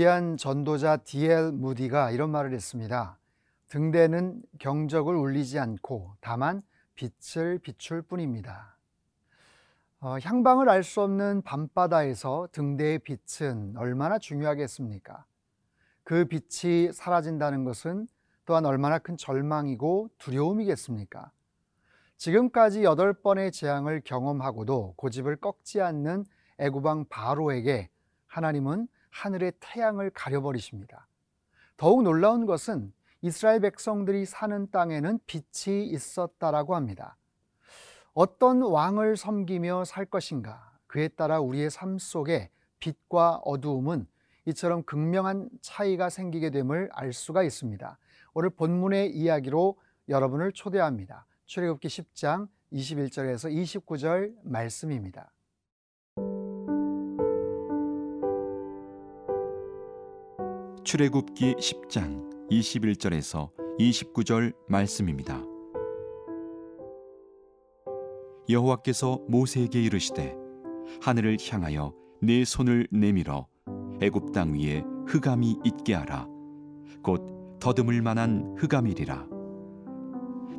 위대한 0.00 0.38
전도자 0.38 0.96
D.L. 0.96 1.52
무디가 1.52 2.10
이런 2.10 2.30
말을 2.30 2.54
했습니다. 2.54 3.18
등대는 3.68 4.40
경적을 4.58 5.14
울리지 5.14 5.58
않고 5.58 6.14
다만 6.22 6.62
빛을 6.94 7.58
비출 7.58 8.00
뿐입니다. 8.00 8.78
어, 10.00 10.16
향방을 10.22 10.70
알 10.70 10.82
수 10.84 11.02
없는 11.02 11.42
밤바다에서 11.42 12.48
등대의 12.50 13.00
빛은 13.00 13.74
얼마나 13.76 14.18
중요하겠습니까? 14.18 15.26
그 16.02 16.24
빛이 16.24 16.94
사라진다는 16.94 17.64
것은 17.64 18.08
또한 18.46 18.64
얼마나 18.64 18.98
큰 18.98 19.18
절망이고 19.18 20.08
두려움이겠습니까? 20.16 21.30
지금까지 22.16 22.84
여덟 22.84 23.12
번의 23.12 23.52
재앙을 23.52 24.00
경험하고도 24.02 24.94
고집을 24.96 25.36
꺾지 25.36 25.82
않는 25.82 26.24
애구방 26.58 27.04
바로에게 27.10 27.90
하나님은 28.28 28.88
하늘의 29.10 29.52
태양을 29.60 30.10
가려버리십니다. 30.10 31.06
더욱 31.76 32.02
놀라운 32.02 32.46
것은 32.46 32.92
이스라엘 33.22 33.60
백성들이 33.60 34.24
사는 34.24 34.70
땅에는 34.70 35.18
빛이 35.26 35.86
있었다라고 35.86 36.74
합니다. 36.74 37.16
어떤 38.14 38.62
왕을 38.62 39.16
섬기며 39.16 39.84
살 39.84 40.04
것인가? 40.04 40.72
그에 40.86 41.08
따라 41.08 41.40
우리의 41.40 41.70
삶 41.70 41.98
속에 41.98 42.50
빛과 42.80 43.42
어두움은 43.44 44.06
이처럼 44.46 44.82
극명한 44.82 45.48
차이가 45.60 46.08
생기게 46.08 46.50
됨을 46.50 46.88
알 46.92 47.12
수가 47.12 47.42
있습니다. 47.42 47.98
오늘 48.34 48.50
본문의 48.50 49.14
이야기로 49.14 49.78
여러분을 50.08 50.52
초대합니다. 50.52 51.26
출애굽기 51.46 51.88
10장 51.88 52.48
21절에서 52.72 53.52
29절 53.52 54.34
말씀입니다. 54.44 55.30
출애굽기 60.82 61.56
10장 61.56 62.48
21절에서 62.50 63.50
29절 63.78 64.54
말씀입니다. 64.66 65.42
여호와께서 68.48 69.20
모세에게 69.28 69.82
이르시되 69.82 70.34
하늘을 71.02 71.36
향하여 71.48 71.92
네 72.22 72.44
손을 72.44 72.88
내밀어 72.90 73.46
애굽 74.00 74.32
땅 74.32 74.54
위에 74.54 74.82
흑암이 75.06 75.58
있게 75.64 75.94
하라 75.94 76.26
곧 77.02 77.58
더듬을 77.60 78.00
만한 78.00 78.56
흑암이리라 78.58 79.28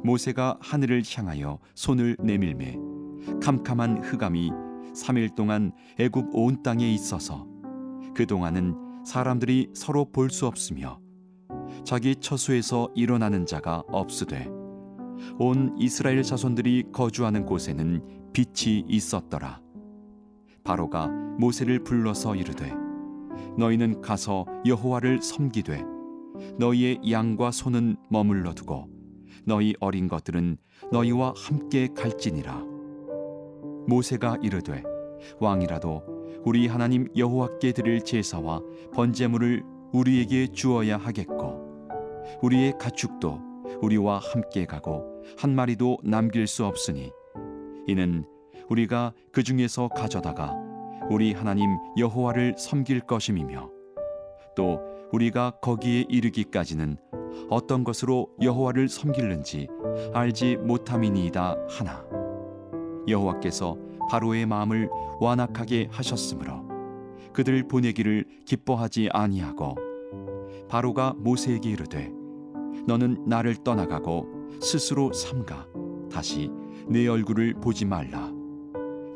모세가 0.04 0.60
하늘을 0.62 1.02
향하여 1.16 1.60
손을 1.74 2.16
내밀매 2.20 2.78
캄캄한 3.42 4.04
흑암이 4.04 4.52
3일 4.94 5.36
동안 5.36 5.72
애굽 6.00 6.30
온 6.34 6.62
땅에 6.62 6.90
있어서 6.94 7.48
그 8.16 8.26
동안은 8.28 8.91
사람들이 9.06 9.70
서로 9.74 10.06
볼 10.06 10.30
수 10.30 10.48
없으며 10.48 11.00
자기 11.84 12.16
처수에서 12.16 12.90
일어나는 12.96 13.46
자가 13.46 13.84
없으되 13.88 14.48
온 15.40 15.76
이스라엘 15.78 16.24
자손들이 16.24 16.86
거주하는 16.92 17.46
곳에는 17.46 18.32
빛이 18.34 18.86
있었더라. 18.88 19.62
바로가 20.64 21.08
모세를 21.40 21.84
불러서 21.84 22.36
이르되 22.36 22.74
너희는 23.58 24.02
가서 24.02 24.46
여호와를 24.66 25.22
섬기되 25.22 25.84
너희의 26.58 27.00
양과 27.10 27.52
소는 27.52 27.98
머물러 28.10 28.54
두고 28.54 28.88
너희 29.46 29.74
어린 29.80 30.08
것들은 30.08 30.58
너희와 30.92 31.34
함께 31.36 31.88
갈지니라. 31.96 32.64
모세가 33.88 34.38
이르되 34.42 34.84
왕이라도 35.40 36.04
우리 36.44 36.68
하나님 36.68 37.08
여호와께 37.16 37.72
드릴 37.72 38.02
제사와 38.02 38.62
번제물을 38.94 39.64
우리에게 39.94 40.48
주어야 40.48 40.98
하겠고 40.98 41.62
우리의 42.42 42.78
가축도 42.80 43.40
우리와 43.82 44.20
함께 44.20 44.66
가고 44.66 45.24
한 45.38 45.54
마리도 45.54 46.00
남길 46.04 46.48
수 46.48 46.66
없으니 46.66 47.12
이는 47.88 48.26
우리가 48.70 49.14
그 49.32 49.44
중에서 49.44 49.90
가져다가 49.90 50.56
우리 51.10 51.34
하나님 51.34 51.78
여호와를 51.98 52.56
섬길 52.58 53.02
것임이며 53.02 53.70
또 54.56 54.80
우리가 55.12 55.60
거기에 55.62 56.06
이르기까지는 56.10 56.98
어떤 57.50 57.84
것으로 57.84 58.30
여호와를 58.42 58.90
섬길는지 58.90 59.68
알지 60.14 60.58
못함이니이다 60.58 61.58
하나. 61.70 62.06
여호와께서 63.08 63.78
바로의 64.10 64.46
마음을 64.46 64.90
완악하게 65.20 65.88
하셨으므로 65.92 66.64
그들 67.34 67.68
보내기를 67.68 68.26
기뻐하지 68.46 69.10
아니하고 69.12 69.76
바로가 70.68 71.16
모세에게 71.18 71.70
이르되 71.70 72.12
너는 72.88 73.26
나를 73.28 73.56
떠나가고 73.64 74.50
스스로 74.62 75.14
삼가 75.14 75.68
다시 76.12 76.50
내 76.88 77.08
얼굴을 77.08 77.54
보지 77.56 77.86
말라. 77.86 78.32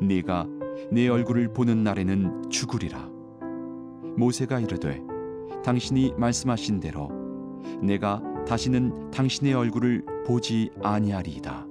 네가 0.00 0.46
내 0.90 1.08
얼굴을 1.08 1.52
보는 1.52 1.82
날에는 1.82 2.50
죽으리라. 2.50 3.08
모세가 4.16 4.60
이르되 4.60 5.02
당신이 5.64 6.14
말씀하신 6.16 6.80
대로 6.80 7.10
내가 7.82 8.22
다시는 8.46 9.10
당신의 9.10 9.54
얼굴을 9.54 10.04
보지 10.26 10.70
아니하리이다 10.82 11.66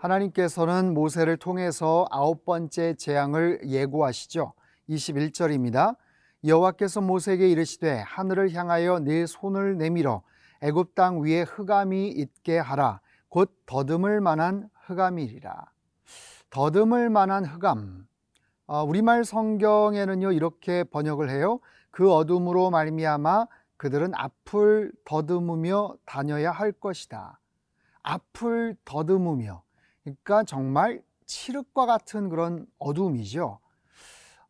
하나님께서는 0.00 0.94
모세를 0.94 1.36
통해서 1.36 2.06
아홉 2.10 2.46
번째 2.46 2.94
재앙을 2.94 3.60
예고하시죠. 3.64 4.54
21절입니다. 4.88 5.96
여호와께서 6.44 7.02
모세에게 7.02 7.50
이르시되 7.50 8.02
하늘을 8.06 8.52
향하여 8.54 9.00
네 9.00 9.26
손을 9.26 9.76
내밀어 9.76 10.22
애굽 10.62 10.94
땅 10.94 11.22
위에 11.22 11.42
흑암이 11.42 12.08
있게 12.08 12.58
하라 12.58 13.00
곧 13.28 13.54
더듬을 13.66 14.22
만한 14.22 14.70
흑암이리라. 14.86 15.66
더듬을 16.48 17.10
만한 17.10 17.44
흑암. 17.44 18.06
어, 18.68 18.82
우리말 18.82 19.24
성경에는요 19.24 20.32
이렇게 20.32 20.82
번역을 20.82 21.28
해요. 21.28 21.60
그 21.90 22.10
어둠으로 22.10 22.70
말미암아 22.70 23.46
그들은 23.76 24.14
앞을 24.14 24.92
더듬으며 25.04 25.94
다녀야 26.06 26.52
할 26.52 26.72
것이다. 26.72 27.38
앞을 28.02 28.76
더듬으며 28.86 29.62
그러니까 30.02 30.44
정말 30.44 31.02
칠흑과 31.26 31.86
같은 31.86 32.28
그런 32.28 32.66
어두움이죠. 32.78 33.60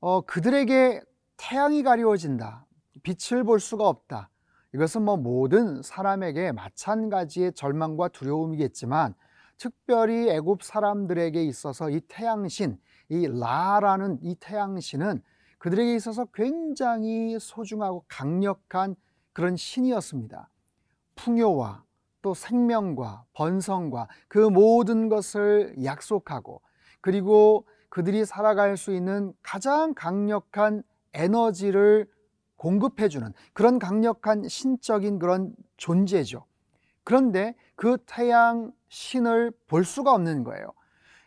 어, 0.00 0.20
그들에게 0.22 1.02
태양이 1.36 1.82
가리워진다. 1.82 2.66
빛을 3.02 3.44
볼 3.44 3.60
수가 3.60 3.88
없다. 3.88 4.30
이것은 4.74 5.02
뭐 5.02 5.16
모든 5.16 5.82
사람에게 5.82 6.52
마찬가지의 6.52 7.52
절망과 7.54 8.08
두려움이겠지만 8.08 9.14
특별히 9.58 10.30
애굽 10.30 10.62
사람들에게 10.62 11.42
있어서 11.44 11.90
이 11.90 12.00
태양신, 12.08 12.78
이 13.08 13.26
라라는 13.26 14.18
이 14.22 14.34
태양신은 14.36 15.22
그들에게 15.58 15.94
있어서 15.96 16.24
굉장히 16.32 17.38
소중하고 17.38 18.04
강력한 18.08 18.96
그런 19.32 19.56
신이었습니다. 19.56 20.48
풍요와 21.16 21.84
또 22.22 22.34
생명과 22.34 23.24
번성과 23.32 24.08
그 24.28 24.38
모든 24.38 25.08
것을 25.08 25.74
약속하고 25.82 26.60
그리고 27.00 27.66
그들이 27.88 28.24
살아갈 28.24 28.76
수 28.76 28.94
있는 28.94 29.32
가장 29.42 29.94
강력한 29.94 30.82
에너지를 31.12 32.06
공급해주는 32.56 33.32
그런 33.52 33.78
강력한 33.78 34.46
신적인 34.46 35.18
그런 35.18 35.54
존재죠. 35.76 36.44
그런데 37.04 37.54
그 37.74 37.96
태양 38.06 38.72
신을 38.88 39.52
볼 39.66 39.84
수가 39.84 40.12
없는 40.12 40.44
거예요. 40.44 40.72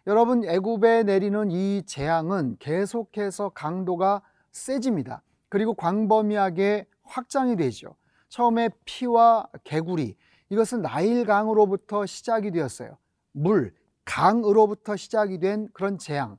여러분 0.05 0.43
애굽에 0.45 1.03
내리는 1.03 1.49
이 1.49 1.83
재앙은 1.85 2.57
계속해서 2.59 3.49
강도가 3.49 4.21
세집니다. 4.51 5.23
그리고 5.49 5.73
광범위하게 5.73 6.85
확장이 7.03 7.55
되죠. 7.55 7.95
처음에 8.29 8.69
피와 8.85 9.47
개구리 9.63 10.15
이것은 10.53 10.83
나일강으로부터 10.83 12.05
시작이 12.05 12.51
되었어요. 12.51 12.95
물, 13.31 13.73
강으로부터 14.05 14.95
시작이 14.95 15.39
된 15.39 15.67
그런 15.73 15.97
재앙. 15.97 16.37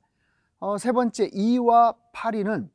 어, 0.60 0.78
세 0.78 0.92
번째 0.92 1.30
이와 1.32 1.96
파리는 2.12 2.70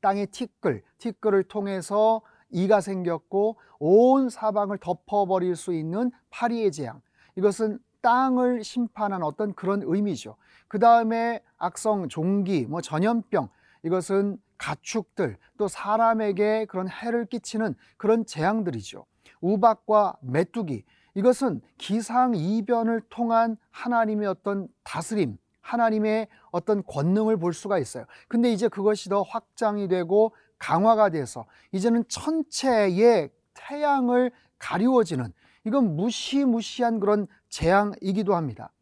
땅의 0.00 0.28
티끌, 0.28 0.82
티끌을 0.96 1.44
통해서 1.44 2.22
이가 2.48 2.80
생겼고 2.80 3.58
온 3.80 4.30
사방을 4.30 4.78
덮어버릴 4.78 5.56
수 5.56 5.74
있는 5.74 6.10
파리의 6.30 6.72
재앙. 6.72 7.02
이것은 7.36 7.78
땅을 8.00 8.64
심판한 8.64 9.22
어떤 9.22 9.52
그런 9.52 9.82
의미죠. 9.84 10.36
그 10.68 10.78
다음에 10.78 11.42
악성 11.58 12.08
종기, 12.08 12.64
뭐 12.64 12.80
전염병, 12.80 13.50
이것은 13.82 14.38
가축들, 14.56 15.36
또 15.58 15.68
사람에게 15.68 16.64
그런 16.64 16.88
해를 16.88 17.26
끼치는 17.26 17.74
그런 17.98 18.24
재앙들이죠. 18.24 19.04
우박과 19.42 20.16
메뚜기, 20.22 20.84
이것은 21.14 21.60
기상 21.76 22.34
이변을 22.34 23.02
통한 23.10 23.58
하나님의 23.70 24.26
어떤 24.26 24.68
다스림, 24.82 25.36
하나님의 25.60 26.28
어떤 26.50 26.82
권능을 26.84 27.36
볼 27.36 27.52
수가 27.52 27.78
있어요. 27.78 28.06
근데 28.28 28.50
이제 28.50 28.68
그것이 28.68 29.10
더 29.10 29.22
확장이 29.22 29.88
되고 29.88 30.34
강화가 30.58 31.10
돼서 31.10 31.44
이제는 31.72 32.04
천체의 32.08 33.30
태양을 33.54 34.30
가리워지는 34.58 35.32
이건 35.64 35.96
무시무시한 35.96 36.98
그런 37.00 37.26
재앙이기도 37.48 38.34
합니다. 38.34 38.72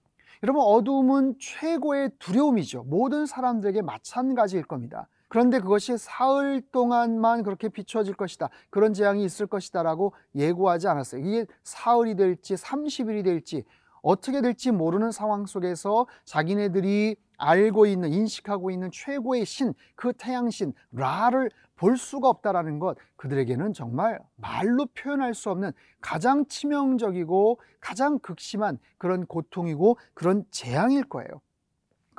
여러분 0.43 0.63
어두움은 0.63 1.37
최고의 1.39 2.13
두려움이죠. 2.19 2.85
모든 2.85 3.27
사람들에게 3.27 3.83
마찬가지일 3.83 4.65
겁니다. 4.65 5.09
그런데 5.31 5.61
그것이 5.61 5.97
사흘 5.97 6.61
동안만 6.73 7.45
그렇게 7.45 7.69
비춰질 7.69 8.15
것이다. 8.15 8.51
그런 8.69 8.93
재앙이 8.93 9.25
있을 9.25 9.47
것이다라고 9.47 10.13
예고하지 10.35 10.89
않았어요. 10.89 11.25
이게 11.25 11.47
사흘이 11.63 12.17
될지 12.17 12.55
30일이 12.55 13.23
될지 13.23 13.63
어떻게 14.03 14.41
될지 14.41 14.73
모르는 14.73 15.13
상황 15.13 15.47
속에서 15.47 16.09
자기네들이 16.25 17.15
알고 17.39 17.87
있는 17.87 18.13
인식하고 18.13 18.73
있는 18.73 18.91
최고의 18.93 19.47
신, 19.47 19.73
그 19.95 20.13
태양신 20.13 20.75
라를 20.91 21.49
볼 21.77 21.97
수가 21.97 22.29
없다라는 22.29 22.81
것 22.81 22.97
그들에게는 23.15 23.73
정말 23.73 24.19
말로 24.35 24.87
표현할 24.87 25.35
수 25.35 25.51
없는 25.51 25.71
가장 26.01 26.45
치명적이고 26.47 27.61
가장 27.79 28.19
극심한 28.19 28.81
그런 28.99 29.27
고통이고 29.27 29.97
그런 30.13 30.45
재앙일 30.51 31.05
거예요. 31.05 31.41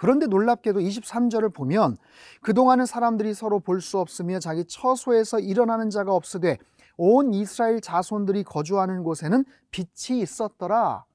그런데 0.01 0.25
놀랍게도 0.25 0.79
23절을 0.79 1.53
보면 1.53 1.95
그동안은 2.41 2.87
사람들이 2.87 3.35
서로 3.35 3.59
볼 3.59 3.81
수 3.81 3.99
없으며 3.99 4.39
자기 4.39 4.65
처소에서 4.65 5.39
일어나는 5.39 5.91
자가 5.91 6.15
없으되 6.15 6.57
온 6.97 7.35
이스라엘 7.35 7.81
자손들이 7.81 8.43
거주하는 8.43 9.03
곳에는 9.03 9.45
빛이 9.69 10.19
있었더라. 10.21 11.05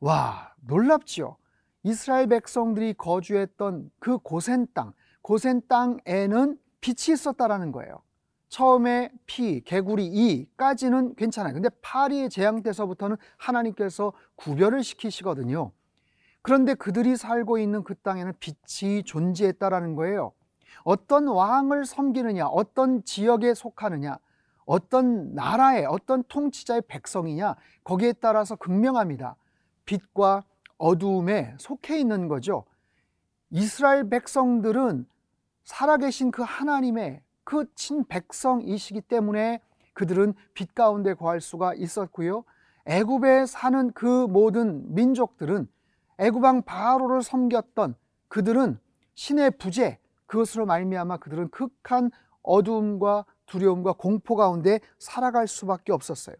와, 0.00 0.52
놀랍지요. 0.66 1.36
이스라엘 1.84 2.26
백성들이 2.26 2.94
거주했던 2.94 3.88
그 4.00 4.18
고센 4.18 4.66
땅, 4.74 4.92
고센 5.22 5.62
땅에는 5.68 6.58
빛이 6.80 7.14
있었다라는 7.14 7.70
거예요. 7.70 8.02
처음에 8.48 9.12
피, 9.26 9.60
개구리, 9.60 10.06
이까지는 10.06 11.14
괜찮아요. 11.14 11.54
근데 11.54 11.68
파리의 11.82 12.30
재앙 12.30 12.64
때서부터는 12.64 13.16
하나님께서 13.36 14.12
구별을 14.34 14.82
시키시거든요. 14.82 15.70
그런데 16.48 16.72
그들이 16.72 17.18
살고 17.18 17.58
있는 17.58 17.84
그 17.84 17.94
땅에는 17.94 18.32
빛이 18.40 19.02
존재했다라는 19.02 19.96
거예요. 19.96 20.32
어떤 20.82 21.28
왕을 21.28 21.84
섬기느냐, 21.84 22.46
어떤 22.46 23.04
지역에 23.04 23.52
속하느냐, 23.52 24.16
어떤 24.64 25.34
나라의 25.34 25.84
어떤 25.84 26.24
통치자의 26.24 26.84
백성이냐, 26.88 27.54
거기에 27.84 28.14
따라서 28.14 28.56
극명합니다. 28.56 29.36
빛과 29.84 30.44
어두움에 30.78 31.54
속해 31.58 31.98
있는 31.98 32.28
거죠. 32.28 32.64
이스라엘 33.50 34.08
백성들은 34.08 35.06
살아계신 35.64 36.30
그 36.30 36.40
하나님의 36.40 37.20
그 37.44 37.66
친백성이시기 37.74 39.02
때문에 39.02 39.60
그들은 39.92 40.32
빛 40.54 40.74
가운데 40.74 41.12
거할 41.12 41.42
수가 41.42 41.74
있었고요. 41.74 42.44
애굽에 42.86 43.44
사는 43.44 43.92
그 43.92 44.26
모든 44.28 44.94
민족들은 44.94 45.68
애굽왕 46.18 46.62
바로를 46.62 47.22
섬겼던 47.22 47.94
그들은 48.28 48.78
신의 49.14 49.52
부재 49.52 49.98
그것으로 50.26 50.66
말미암아 50.66 51.18
그들은 51.18 51.48
극한 51.48 52.10
어두움과 52.42 53.24
두려움과 53.46 53.92
공포 53.92 54.36
가운데 54.36 54.80
살아갈 54.98 55.48
수밖에 55.48 55.92
없었어요. 55.92 56.36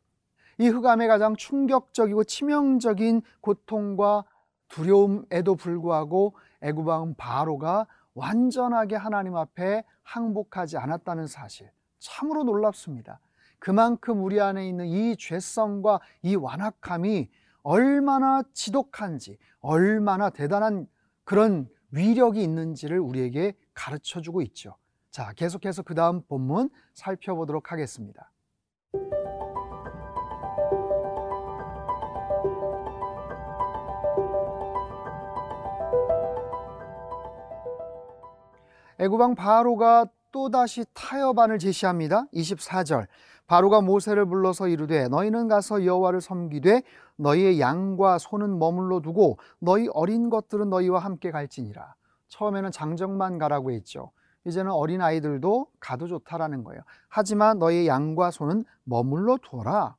이 0.58 0.68
흑암의 0.68 1.08
가장 1.08 1.36
충격적이고 1.36 2.24
치명적인 2.24 3.22
고통과 3.40 4.24
두려움에도 4.68 5.54
불구하고 5.54 6.34
애굽왕 6.60 7.14
바로가 7.16 7.86
완전하게 8.14 8.96
하나님 8.96 9.36
앞에 9.36 9.84
항복하지 10.02 10.76
않았다는 10.76 11.28
사실 11.28 11.70
참으로 11.98 12.42
놀랍습니다. 12.42 13.20
그만큼 13.60 14.22
우리 14.24 14.40
안에 14.40 14.68
있는 14.68 14.86
이 14.86 15.16
죄성과 15.16 16.00
이 16.22 16.34
완악함이 16.34 17.28
얼마나 17.68 18.42
지독한지 18.54 19.36
얼마나 19.60 20.30
대단한 20.30 20.86
그런 21.24 21.68
위력이 21.90 22.42
있는지를 22.42 22.98
우리에게 22.98 23.52
가르쳐 23.74 24.22
주고 24.22 24.40
있죠. 24.40 24.76
자, 25.10 25.34
계속해서 25.34 25.82
그 25.82 25.94
다음 25.94 26.22
본문 26.22 26.70
살펴보도록 26.94 27.70
하겠습니다. 27.70 28.32
애굽왕 38.98 39.34
바로가 39.34 40.06
또다시 40.32 40.86
타협안을 40.94 41.58
제시합니다. 41.58 42.28
24절. 42.32 43.08
바로가 43.48 43.80
모세를 43.80 44.26
불러서 44.26 44.68
이르되 44.68 45.08
너희는 45.08 45.48
가서 45.48 45.84
여호와를 45.84 46.20
섬기되 46.20 46.82
너희의 47.16 47.58
양과 47.58 48.18
소는 48.18 48.58
머물러 48.58 49.00
두고 49.00 49.38
너희 49.58 49.88
어린 49.94 50.28
것들은 50.30 50.68
너희와 50.68 51.00
함께 51.00 51.30
갈지니라. 51.30 51.94
처음에는 52.28 52.70
장정만 52.70 53.38
가라고 53.38 53.72
했죠. 53.72 54.12
이제는 54.44 54.70
어린 54.70 55.00
아이들도 55.00 55.66
가도 55.80 56.06
좋다라는 56.06 56.62
거예요. 56.62 56.82
하지만 57.08 57.58
너희 57.58 57.88
양과 57.88 58.30
소는 58.30 58.64
머물러 58.84 59.38
둬라. 59.42 59.96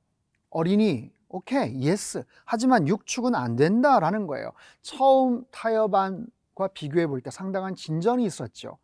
어린이 0.52 1.12
OK 1.28 1.82
yes. 1.82 2.24
하지만 2.46 2.88
육축은 2.88 3.34
안 3.34 3.56
된다라는 3.56 4.28
거예요. 4.28 4.52
처음 4.84 5.44
타협안과 5.52 6.68
비교해 6.76 7.08
볼 7.08 7.22
때 7.22 7.32
상당한 7.32 7.74
진전이 7.74 8.24
있었죠. 8.26 8.78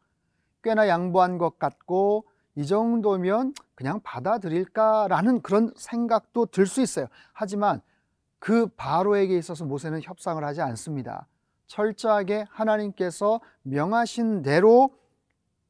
꽤나 0.63 0.87
양보한 0.87 1.37
것 1.37 1.59
같고 1.59 2.25
이 2.55 2.65
정도면 2.65 3.53
그냥 3.75 3.99
받아들일까라는 4.03 5.41
그런 5.41 5.71
생각도 5.75 6.45
들 6.47 6.65
수 6.65 6.81
있어요. 6.81 7.07
하지만 7.33 7.81
그 8.39 8.67
바로에게 8.67 9.37
있어서 9.37 9.65
모세는 9.65 10.01
협상을 10.01 10.43
하지 10.43 10.61
않습니다. 10.61 11.27
철저하게 11.67 12.45
하나님께서 12.49 13.41
명하신 13.63 14.41
대로 14.43 14.91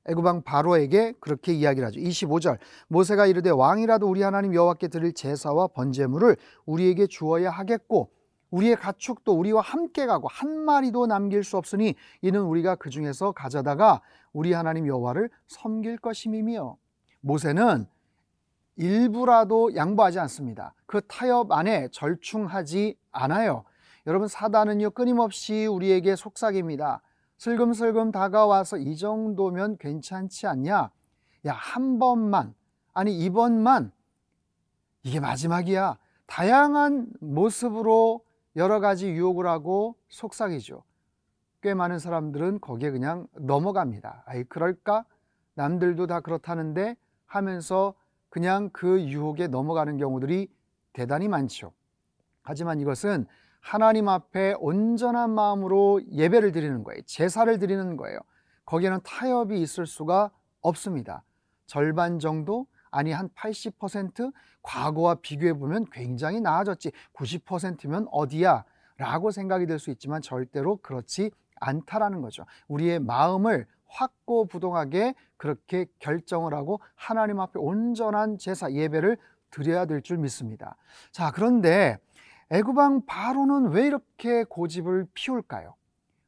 애굽왕 0.07 0.43
바로에게 0.43 1.13
그렇게 1.19 1.53
이야기를 1.53 1.87
하죠. 1.87 1.99
25절 1.99 2.59
모세가 2.89 3.25
이르되 3.25 3.49
왕이라도 3.49 4.07
우리 4.07 4.21
하나님 4.21 4.53
여호와께 4.53 4.89
드릴 4.89 5.13
제사와 5.13 5.67
번제물을 5.67 6.37
우리에게 6.65 7.07
주어야 7.07 7.49
하겠고 7.49 8.11
우리의 8.55 8.77
가축도 8.77 9.33
우리와 9.33 9.61
함께 9.61 10.05
가고 10.05 10.29
한 10.29 10.57
마리도 10.59 11.07
남길 11.07 11.43
수 11.43 11.57
없으니 11.57 11.95
이는 12.21 12.41
우리가 12.41 12.75
그 12.75 12.89
중에서 12.89 13.33
가져다가 13.33 14.01
우리 14.31 14.53
하나님 14.53 14.87
여호와를 14.87 15.29
섬길 15.47 15.97
것임이며 15.97 16.77
모세는 17.19 17.85
일부라도 18.77 19.75
양보하지 19.75 20.19
않습니다. 20.19 20.73
그 20.85 21.01
타협 21.07 21.51
안에 21.51 21.89
절충하지 21.91 22.97
않아요. 23.11 23.65
여러분 24.07 24.27
사단은요 24.27 24.91
끊임없이 24.91 25.65
우리에게 25.65 26.15
속삭입니다. 26.15 27.01
슬금슬금 27.37 28.11
다가와서 28.11 28.77
이 28.77 28.95
정도면 28.95 29.77
괜찮지 29.77 30.47
않냐? 30.47 30.91
야 31.45 31.53
한 31.53 31.99
번만 31.99 32.53
아니 32.93 33.17
이번만 33.19 33.91
이게 35.03 35.19
마지막이야. 35.19 35.97
다양한 36.27 37.07
모습으로 37.19 38.24
여러 38.55 38.79
가지 38.79 39.09
유혹을 39.09 39.47
하고 39.47 39.95
속삭이죠. 40.09 40.83
꽤 41.61 41.73
많은 41.73 41.99
사람들은 41.99 42.61
거기에 42.61 42.91
그냥 42.91 43.27
넘어갑니다. 43.33 44.23
아이, 44.25 44.43
그럴까? 44.43 45.05
남들도 45.55 46.07
다 46.07 46.19
그렇다는데 46.19 46.95
하면서 47.25 47.93
그냥 48.29 48.69
그 48.71 49.01
유혹에 49.01 49.47
넘어가는 49.47 49.97
경우들이 49.97 50.49
대단히 50.93 51.27
많죠. 51.27 51.71
하지만 52.43 52.79
이것은 52.79 53.25
하나님 53.59 54.07
앞에 54.07 54.55
온전한 54.59 55.31
마음으로 55.31 56.01
예배를 56.11 56.51
드리는 56.51 56.83
거예요. 56.83 57.01
제사를 57.05 57.57
드리는 57.57 57.97
거예요. 57.97 58.19
거기에는 58.65 58.99
타협이 59.03 59.59
있을 59.59 59.87
수가 59.87 60.31
없습니다. 60.61 61.23
절반 61.65 62.19
정도 62.19 62.67
아니 62.95 63.11
한 63.11 63.27
80% 63.29 64.31
과거와 64.61 65.15
비교해 65.15 65.53
보면 65.53 65.85
굉장히 65.91 66.39
나아졌지 66.39 66.91
90%면 67.13 68.07
어디야? 68.09 68.63
라고 68.97 69.31
생각이 69.31 69.65
될수 69.65 69.91
있지만 69.91 70.21
절대로 70.21 70.77
그렇지 70.77 71.29
않다라는 71.59 72.21
거죠. 72.21 72.45
우리의 72.69 72.99
마음을 72.99 73.67
확고부동하게 73.87 75.13
그렇게 75.35 75.85
결정을 75.99 76.53
하고 76.53 76.79
하나님 76.95 77.41
앞에 77.41 77.59
온전한 77.59 78.37
제사 78.37 78.71
예배를 78.71 79.17
드려야 79.51 79.85
될 79.85 80.01
줄 80.01 80.17
믿습니다. 80.17 80.77
자, 81.11 81.31
그런데 81.31 81.97
애굽왕 82.49 83.05
바로는 83.05 83.71
왜 83.71 83.87
이렇게 83.87 84.45
고집을 84.45 85.07
피울까요? 85.13 85.75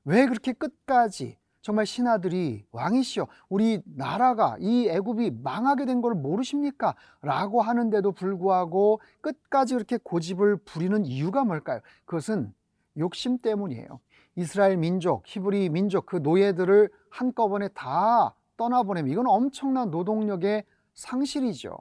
왜 0.03 0.25
그렇게 0.25 0.51
끝까지 0.51 1.37
정말 1.61 1.85
신하들이 1.85 2.65
왕이시여 2.71 3.27
우리 3.49 3.81
나라가 3.85 4.55
이 4.59 4.87
애굽이 4.87 5.31
망하게 5.43 5.85
된 5.85 6.01
걸 6.01 6.13
모르십니까? 6.13 6.95
라고 7.21 7.61
하는데도 7.61 8.11
불구하고 8.11 9.01
끝까지 9.21 9.73
그렇게 9.73 9.97
고집을 9.97 10.57
부리는 10.57 11.05
이유가 11.05 11.43
뭘까요? 11.43 11.81
그것은 12.05 12.53
욕심 12.97 13.37
때문이에요. 13.37 13.99
이스라엘 14.35 14.77
민족, 14.77 15.23
히브리 15.25 15.69
민족 15.69 16.05
그 16.05 16.17
노예들을 16.17 16.89
한꺼번에 17.09 17.67
다 17.69 18.35
떠나보내면 18.55 19.11
이건 19.11 19.27
엄청난 19.27 19.89
노동력의 19.89 20.63
상실이죠. 20.93 21.77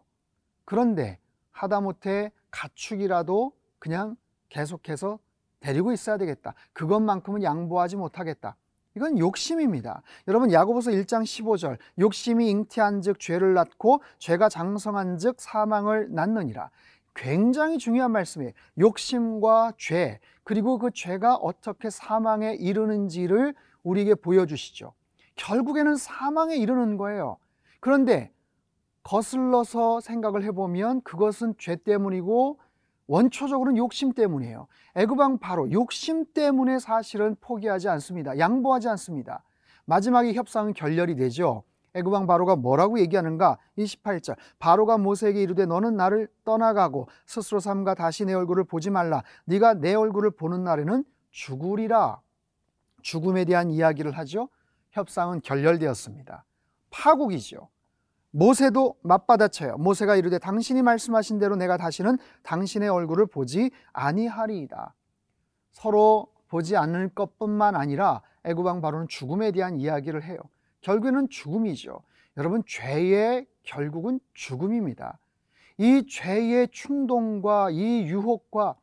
그런데 0.64 1.18
하다못해 1.52 2.32
가축이라도 2.50 3.52
그냥 3.78 4.16
계속해서 4.48 5.18
데리고 5.60 5.92
있어야 5.92 6.16
되겠다. 6.16 6.54
그것만큼은 6.72 7.42
양보하지 7.42 7.96
못하겠다. 7.96 8.56
이건 8.96 9.18
욕심입니다. 9.18 10.02
여러분 10.26 10.50
야고보서 10.50 10.90
1장 10.90 11.22
15절 11.22 11.76
욕심이 11.98 12.48
잉태한즉 12.48 13.20
죄를 13.20 13.52
낳고 13.52 14.00
죄가 14.18 14.48
장성한즉 14.48 15.36
사망을 15.38 16.08
낳느니라. 16.10 16.70
굉장히 17.14 17.76
중요한 17.76 18.10
말씀이에요. 18.12 18.52
욕심과 18.78 19.74
죄 19.76 20.18
그리고 20.44 20.78
그 20.78 20.90
죄가 20.92 21.36
어떻게 21.36 21.90
사망에 21.90 22.54
이르는지를 22.54 23.54
우리에게 23.82 24.14
보여주시죠. 24.14 24.94
결국에는 25.34 25.96
사망에 25.96 26.56
이르는 26.56 26.96
거예요. 26.96 27.36
그런데 27.80 28.32
거슬러서 29.02 30.00
생각을 30.00 30.42
해보면 30.44 31.02
그것은 31.02 31.54
죄 31.58 31.76
때문이고 31.76 32.58
원초적으로는 33.06 33.76
욕심 33.76 34.12
때문이에요. 34.12 34.66
애굽왕 34.94 35.38
바로 35.38 35.70
욕심 35.70 36.24
때문에 36.32 36.78
사실은 36.78 37.36
포기하지 37.40 37.88
않습니다. 37.88 38.38
양보하지 38.38 38.88
않습니다. 38.88 39.42
마지막에 39.84 40.32
협상은 40.32 40.72
결렬이 40.72 41.16
되죠. 41.16 41.62
애굽왕 41.94 42.26
바로가 42.26 42.56
뭐라고 42.56 42.98
얘기하는가? 43.00 43.58
28절. 43.78 44.36
바로가 44.58 44.98
모세에게 44.98 45.40
이르되 45.40 45.64
너는 45.64 45.96
나를 45.96 46.28
떠나가고 46.44 47.08
스스로 47.24 47.58
삼가 47.58 47.94
다시 47.94 48.24
내 48.26 48.34
얼굴을 48.34 48.64
보지 48.64 48.90
말라. 48.90 49.22
네가 49.46 49.74
내 49.74 49.94
얼굴을 49.94 50.32
보는 50.32 50.62
날에는 50.62 51.04
죽으리라. 51.30 52.20
죽음에 53.02 53.44
대한 53.44 53.70
이야기를 53.70 54.12
하죠. 54.18 54.48
협상은 54.90 55.40
결렬되었습니다. 55.40 56.44
파국이죠. 56.90 57.68
모세도 58.36 58.96
맞받아쳐요. 59.00 59.78
모세가 59.78 60.14
이르되 60.16 60.38
당신이 60.38 60.82
말씀하신 60.82 61.38
대로 61.38 61.56
내가 61.56 61.78
다시는 61.78 62.18
당신의 62.42 62.90
얼굴을 62.90 63.26
보지 63.26 63.70
아니하리이다. 63.94 64.94
서로 65.72 66.26
보지 66.48 66.76
않을 66.76 67.14
것뿐만 67.14 67.74
아니라 67.74 68.20
애굽왕 68.44 68.82
바로는 68.82 69.08
죽음에 69.08 69.52
대한 69.52 69.80
이야기를 69.80 70.22
해요. 70.22 70.38
결국에는 70.82 71.30
죽음이죠. 71.30 72.02
여러분 72.36 72.62
죄의 72.66 73.46
결국은 73.62 74.20
죽음입니다. 74.34 75.18
이 75.78 76.06
죄의 76.06 76.68
충동과 76.68 77.70
이 77.70 78.02
유혹과 78.02 78.76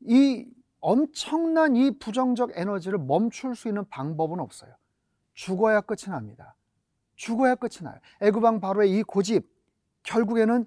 이 0.00 0.46
엄청난 0.80 1.76
이 1.76 1.98
부정적 1.98 2.52
에너지를 2.54 2.98
멈출 2.98 3.54
수 3.54 3.68
있는 3.68 3.84
방법은 3.90 4.40
없어요. 4.40 4.72
죽어야 5.34 5.82
끝이 5.82 6.08
납니다. 6.08 6.54
죽어야 7.22 7.54
끝이 7.54 7.82
나요. 7.82 7.94
애굽왕 8.20 8.58
바로의 8.58 8.98
이 8.98 9.04
고집 9.04 9.48
결국에는 10.02 10.66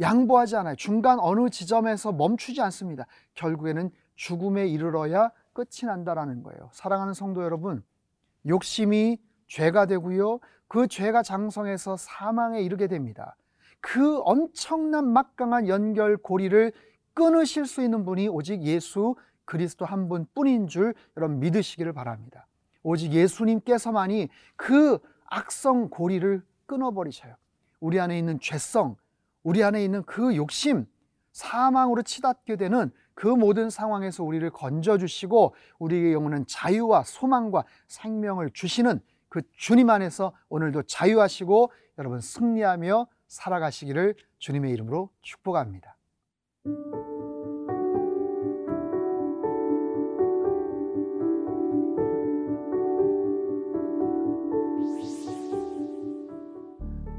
양보하지 0.00 0.56
않아요. 0.56 0.74
중간 0.76 1.18
어느 1.18 1.48
지점에서 1.48 2.12
멈추지 2.12 2.60
않습니다. 2.60 3.06
결국에는 3.34 3.90
죽음에 4.14 4.66
이르러야 4.68 5.30
끝이 5.54 5.86
난다라는 5.86 6.42
거예요. 6.42 6.68
사랑하는 6.72 7.14
성도 7.14 7.42
여러분, 7.42 7.82
욕심이 8.46 9.18
죄가 9.46 9.86
되고요. 9.86 10.40
그 10.68 10.88
죄가 10.88 11.22
장성해서 11.22 11.96
사망에 11.96 12.60
이르게 12.60 12.86
됩니다. 12.86 13.34
그 13.80 14.18
엄청난 14.24 15.10
막강한 15.10 15.68
연결 15.68 16.18
고리를 16.18 16.70
끊으실 17.14 17.64
수 17.64 17.82
있는 17.82 18.04
분이 18.04 18.28
오직 18.28 18.62
예수 18.64 19.14
그리스도 19.46 19.86
한 19.86 20.10
분뿐인 20.10 20.66
줄 20.66 20.94
여러분 21.16 21.40
믿으시기를 21.40 21.94
바랍니다. 21.94 22.46
오직 22.82 23.12
예수님께서만이 23.12 24.28
그 24.56 24.98
악성 25.34 25.88
고리를 25.88 26.42
끊어버리셔요. 26.66 27.34
우리 27.80 27.98
안에 27.98 28.16
있는 28.16 28.38
죄성, 28.38 28.96
우리 29.42 29.64
안에 29.64 29.82
있는 29.82 30.04
그 30.04 30.36
욕심, 30.36 30.86
사망으로 31.32 32.02
치닫게 32.02 32.56
되는 32.56 32.92
그 33.14 33.26
모든 33.26 33.68
상황에서 33.68 34.22
우리를 34.22 34.48
건져주시고 34.50 35.54
우리에게 35.80 36.12
영원한 36.12 36.44
자유와 36.46 37.02
소망과 37.02 37.64
생명을 37.88 38.50
주시는 38.50 39.00
그 39.28 39.42
주님 39.56 39.90
안에서 39.90 40.32
오늘도 40.48 40.84
자유하시고 40.84 41.72
여러분 41.98 42.20
승리하며 42.20 43.08
살아가시기를 43.26 44.14
주님의 44.38 44.72
이름으로 44.72 45.10
축복합니다. 45.22 45.96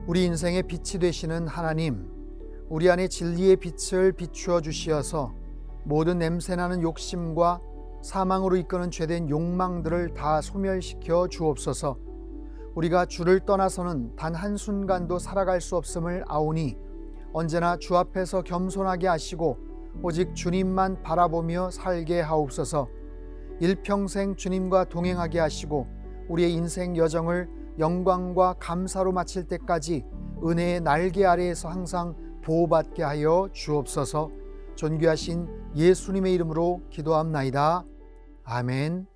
우리 0.07 0.23
인생의 0.25 0.63
빛이 0.63 0.99
되시는 0.99 1.47
하나님, 1.47 2.07
우리 2.69 2.91
안에 2.91 3.07
진리의 3.07 3.55
빛을 3.55 4.11
비추어 4.11 4.61
주시어서 4.61 5.33
모든 5.83 6.19
냄새나는 6.19 6.83
욕심과 6.83 7.59
사망으로 8.03 8.55
이끄는 8.57 8.91
죄된 8.91 9.31
욕망들을 9.31 10.13
다 10.13 10.41
소멸시켜 10.41 11.27
주옵소서. 11.27 11.97
우리가 12.75 13.07
주를 13.07 13.39
떠나서는 13.39 14.15
단 14.15 14.35
한순간도 14.35 15.17
살아갈 15.17 15.59
수 15.59 15.75
없음을 15.75 16.23
아오니 16.27 16.77
언제나 17.33 17.75
주 17.77 17.97
앞에서 17.97 18.43
겸손하게 18.43 19.07
하시고 19.07 19.57
오직 20.03 20.35
주님만 20.35 21.01
바라보며 21.01 21.71
살게 21.71 22.21
하옵소서. 22.21 22.89
일평생 23.59 24.35
주님과 24.35 24.83
동행하게 24.83 25.39
하시고 25.39 25.87
우리의 26.29 26.53
인생 26.53 26.95
여정을 26.95 27.49
영광과 27.79 28.55
감사로 28.59 29.11
마칠 29.11 29.47
때까지 29.47 30.05
은혜의 30.43 30.81
날개 30.81 31.25
아래에서 31.25 31.69
항상 31.69 32.15
보호받게 32.43 33.03
하여 33.03 33.49
주옵소서 33.51 34.29
존귀하신 34.75 35.47
예수님의 35.75 36.33
이름으로 36.33 36.81
기도합나이다. 36.89 37.85
아멘. 38.43 39.07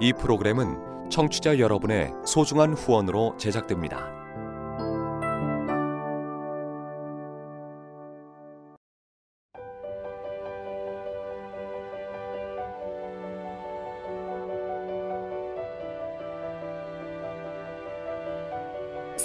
이 0.00 0.12
프로그램은 0.14 1.10
청취자 1.10 1.58
여러분의 1.58 2.12
소중한 2.24 2.72
후원으로 2.72 3.36
제작됩니다. 3.36 4.19